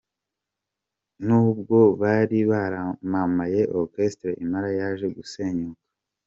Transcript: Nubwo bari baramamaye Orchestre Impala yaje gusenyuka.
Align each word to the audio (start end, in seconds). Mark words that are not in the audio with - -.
Nubwo 1.25 1.77
bari 2.01 2.39
baramamaye 2.51 3.61
Orchestre 3.79 4.39
Impala 4.43 4.69
yaje 4.79 5.05
gusenyuka. 5.17 5.81